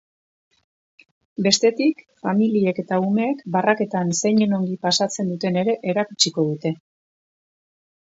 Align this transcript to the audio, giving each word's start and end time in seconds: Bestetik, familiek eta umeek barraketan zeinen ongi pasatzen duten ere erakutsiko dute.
Bestetik, 1.47 2.01
familiek 2.23 2.81
eta 2.85 2.99
umeek 3.09 3.45
barraketan 3.59 4.11
zeinen 4.23 4.59
ongi 4.61 4.81
pasatzen 4.89 5.33
duten 5.37 5.63
ere 5.65 5.81
erakutsiko 5.95 6.51
dute. 6.53 6.77